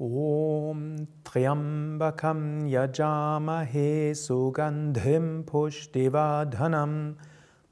Om 0.00 1.08
Triambakam 1.24 2.70
Yajamahe 2.70 4.14
Sugandhim 4.14 5.42
Pushtivadhanam 5.42 7.16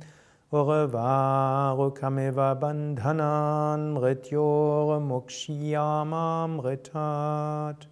Urvarukameva 0.53 2.55
Bandhanan 2.61 3.94
Mrityor 3.94 5.00
Mukshiyamamritat 5.00 7.86